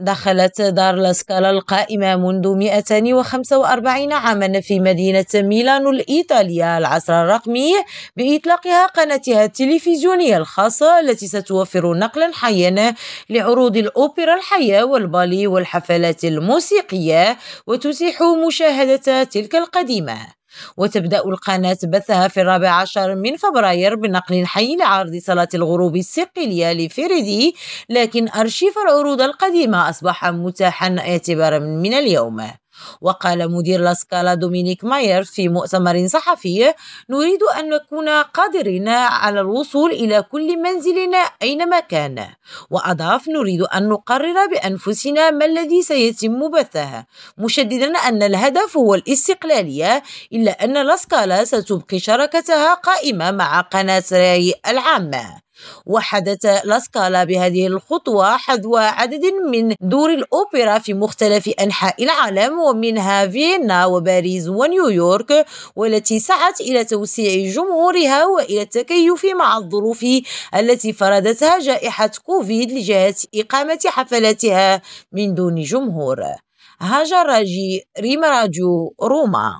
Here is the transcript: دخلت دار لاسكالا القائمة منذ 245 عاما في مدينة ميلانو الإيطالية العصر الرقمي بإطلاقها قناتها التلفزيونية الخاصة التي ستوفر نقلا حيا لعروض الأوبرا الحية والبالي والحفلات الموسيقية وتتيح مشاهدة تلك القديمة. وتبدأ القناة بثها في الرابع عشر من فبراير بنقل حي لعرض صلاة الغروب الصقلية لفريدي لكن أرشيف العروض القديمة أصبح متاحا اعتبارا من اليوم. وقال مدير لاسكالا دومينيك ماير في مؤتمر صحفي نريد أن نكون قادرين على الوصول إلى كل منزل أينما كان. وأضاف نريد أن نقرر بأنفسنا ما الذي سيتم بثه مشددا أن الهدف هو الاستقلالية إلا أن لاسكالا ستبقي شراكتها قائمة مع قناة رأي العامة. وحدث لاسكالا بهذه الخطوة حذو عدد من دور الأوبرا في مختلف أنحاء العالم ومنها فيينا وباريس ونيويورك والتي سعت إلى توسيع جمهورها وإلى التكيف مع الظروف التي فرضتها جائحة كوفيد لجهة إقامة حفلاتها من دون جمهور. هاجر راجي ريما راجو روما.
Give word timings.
دخلت 0.00 0.60
دار 0.62 0.94
لاسكالا 0.94 1.50
القائمة 1.50 2.16
منذ 2.16 2.48
245 2.48 4.12
عاما 4.12 4.60
في 4.60 4.80
مدينة 4.80 5.26
ميلانو 5.34 5.90
الإيطالية 5.90 6.78
العصر 6.78 7.22
الرقمي 7.22 7.72
بإطلاقها 8.16 8.86
قناتها 8.86 9.44
التلفزيونية 9.44 10.36
الخاصة 10.36 11.00
التي 11.00 11.26
ستوفر 11.26 11.94
نقلا 11.94 12.30
حيا 12.34 12.94
لعروض 13.30 13.76
الأوبرا 13.76 14.34
الحية 14.34 14.82
والبالي 14.82 15.46
والحفلات 15.46 16.24
الموسيقية 16.24 17.36
وتتيح 17.66 18.22
مشاهدة 18.46 19.24
تلك 19.24 19.54
القديمة. 19.54 20.39
وتبدأ 20.76 21.18
القناة 21.24 21.78
بثها 21.84 22.28
في 22.28 22.40
الرابع 22.40 22.70
عشر 22.70 23.14
من 23.14 23.36
فبراير 23.36 23.94
بنقل 23.94 24.46
حي 24.46 24.76
لعرض 24.76 25.16
صلاة 25.16 25.48
الغروب 25.54 25.96
الصقلية 25.96 26.72
لفريدي 26.72 27.54
لكن 27.88 28.28
أرشيف 28.28 28.74
العروض 28.78 29.20
القديمة 29.20 29.90
أصبح 29.90 30.26
متاحا 30.26 30.96
اعتبارا 30.98 31.58
من 31.58 31.94
اليوم. 31.94 32.59
وقال 33.00 33.52
مدير 33.52 33.80
لاسكالا 33.80 34.34
دومينيك 34.34 34.84
ماير 34.84 35.22
في 35.24 35.48
مؤتمر 35.48 36.06
صحفي 36.06 36.74
نريد 37.10 37.42
أن 37.58 37.68
نكون 37.70 38.08
قادرين 38.08 38.88
على 38.88 39.40
الوصول 39.40 39.90
إلى 39.90 40.22
كل 40.22 40.62
منزل 40.62 40.96
أينما 41.42 41.80
كان. 41.80 42.26
وأضاف 42.70 43.28
نريد 43.28 43.62
أن 43.62 43.88
نقرر 43.88 44.46
بأنفسنا 44.46 45.30
ما 45.30 45.44
الذي 45.44 45.82
سيتم 45.82 46.50
بثه 46.50 47.04
مشددا 47.38 47.98
أن 47.98 48.22
الهدف 48.22 48.76
هو 48.76 48.94
الاستقلالية 48.94 50.02
إلا 50.32 50.64
أن 50.64 50.86
لاسكالا 50.86 51.44
ستبقي 51.44 51.98
شراكتها 51.98 52.74
قائمة 52.74 53.30
مع 53.30 53.60
قناة 53.60 54.04
رأي 54.12 54.54
العامة. 54.68 55.49
وحدث 55.86 56.46
لاسكالا 56.64 57.24
بهذه 57.24 57.66
الخطوة 57.66 58.36
حذو 58.36 58.76
عدد 58.76 59.24
من 59.52 59.74
دور 59.80 60.10
الأوبرا 60.14 60.78
في 60.78 60.94
مختلف 60.94 61.48
أنحاء 61.48 62.04
العالم 62.04 62.58
ومنها 62.58 63.26
فيينا 63.26 63.86
وباريس 63.86 64.48
ونيويورك 64.48 65.46
والتي 65.76 66.18
سعت 66.18 66.60
إلى 66.60 66.84
توسيع 66.84 67.52
جمهورها 67.52 68.26
وإلى 68.26 68.62
التكيف 68.62 69.26
مع 69.38 69.56
الظروف 69.58 70.06
التي 70.54 70.92
فرضتها 70.92 71.58
جائحة 71.58 72.10
كوفيد 72.24 72.72
لجهة 72.72 73.14
إقامة 73.34 73.78
حفلاتها 73.86 74.82
من 75.12 75.34
دون 75.34 75.54
جمهور. 75.62 76.24
هاجر 76.80 77.26
راجي 77.26 77.82
ريما 78.00 78.28
راجو 78.30 78.94
روما. 79.02 79.50